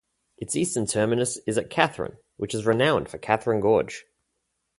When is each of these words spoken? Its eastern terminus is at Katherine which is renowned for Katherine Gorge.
Its 0.39 0.55
eastern 0.55 0.87
terminus 0.87 1.37
is 1.45 1.59
at 1.59 1.69
Katherine 1.69 2.17
which 2.37 2.55
is 2.55 2.65
renowned 2.65 3.07
for 3.07 3.19
Katherine 3.19 3.61
Gorge. 3.61 4.05